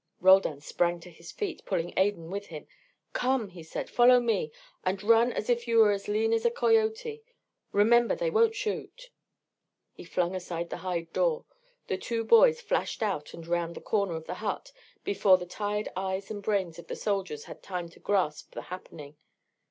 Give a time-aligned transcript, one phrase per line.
[0.19, 2.65] Roldan sprang to his feet, pulling Adan with him.
[3.13, 4.51] "Come," he said; "follow me,
[4.83, 7.21] and run as if you were as lean as a coyote.
[7.71, 9.11] Remember they won't shoot."
[9.93, 11.45] He flung aside the hide door.
[11.85, 14.71] The two boys flashed out and round the corner of the hut
[15.03, 19.17] before the tired eyes and brains of the soldiers had time to grasp the happening.